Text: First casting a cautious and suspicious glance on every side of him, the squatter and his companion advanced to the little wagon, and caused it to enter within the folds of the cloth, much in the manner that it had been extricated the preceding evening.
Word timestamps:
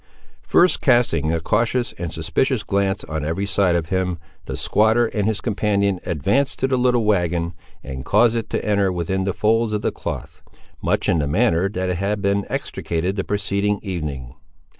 First 0.41 0.81
casting 0.81 1.31
a 1.31 1.39
cautious 1.39 1.91
and 1.95 2.11
suspicious 2.11 2.63
glance 2.63 3.03
on 3.03 3.23
every 3.23 3.45
side 3.45 3.75
of 3.75 3.89
him, 3.89 4.17
the 4.47 4.57
squatter 4.57 5.05
and 5.05 5.27
his 5.27 5.41
companion 5.41 5.99
advanced 6.07 6.57
to 6.57 6.67
the 6.67 6.75
little 6.75 7.05
wagon, 7.05 7.53
and 7.83 8.03
caused 8.03 8.35
it 8.35 8.49
to 8.49 8.65
enter 8.65 8.91
within 8.91 9.25
the 9.25 9.31
folds 9.33 9.73
of 9.73 9.83
the 9.83 9.91
cloth, 9.91 10.41
much 10.81 11.07
in 11.07 11.19
the 11.19 11.27
manner 11.27 11.69
that 11.69 11.89
it 11.89 11.97
had 11.97 12.19
been 12.19 12.47
extricated 12.49 13.15
the 13.15 13.23
preceding 13.23 13.79
evening. 13.83 14.33